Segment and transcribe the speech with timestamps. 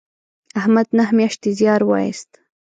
[0.59, 2.29] احمد نهه میاشتې زیار و ایست